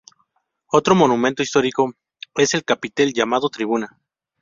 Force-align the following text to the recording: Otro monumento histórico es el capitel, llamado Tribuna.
Otro 0.71 0.95
monumento 0.95 1.43
histórico 1.43 1.93
es 2.33 2.55
el 2.55 2.65
capitel, 2.65 3.13
llamado 3.13 3.49
Tribuna. 3.49 3.99